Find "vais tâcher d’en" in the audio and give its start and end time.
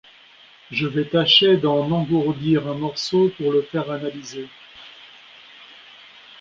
0.87-1.91